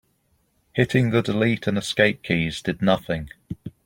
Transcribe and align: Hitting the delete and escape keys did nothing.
Hitting 0.73 1.11
the 1.11 1.21
delete 1.21 1.67
and 1.67 1.77
escape 1.77 2.23
keys 2.23 2.63
did 2.63 2.81
nothing. 2.81 3.29